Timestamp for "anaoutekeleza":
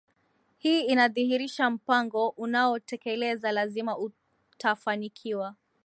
2.43-3.51